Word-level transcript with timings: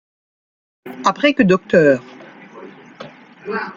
Après 1.05 1.35
que 1.35 1.43
Dr. 1.43 1.99